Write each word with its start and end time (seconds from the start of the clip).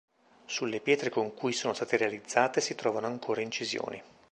Sulle 0.47 0.79
pietre 0.79 1.11
con 1.11 1.35
cui 1.35 1.53
sono 1.53 1.75
state 1.75 1.95
realizzate 1.95 2.59
si 2.59 2.73
trovano 2.73 3.05
ancora 3.05 3.41
incisioni. 3.41 4.01